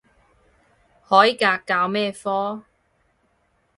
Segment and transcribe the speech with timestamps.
[1.09, 2.63] 海格教咩科？